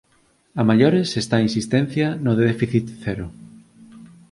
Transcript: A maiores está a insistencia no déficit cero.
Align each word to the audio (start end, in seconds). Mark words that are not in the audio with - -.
A 0.59 0.61
maiores 0.69 1.09
está 1.21 1.35
a 1.37 1.45
insistencia 1.47 2.07
no 2.25 2.31
déficit 2.43 2.85
cero. 3.03 3.25